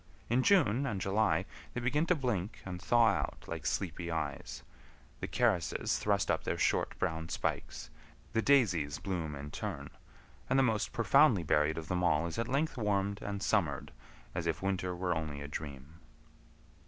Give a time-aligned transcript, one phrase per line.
[0.31, 1.45] In June and July
[1.75, 4.63] they begin to blink and thaw out like sleepy eyes,
[5.19, 7.91] the carices thrust up their short brown spikes,
[8.33, 9.91] the daisies bloom in turn,
[10.49, 13.91] and the most profoundly buried of them all is at length warmed and summered
[14.33, 15.99] as if winter were only a dream.